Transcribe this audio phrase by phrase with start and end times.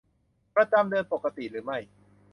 [0.55, 1.77] ประจำเดือนปกติหรือไม่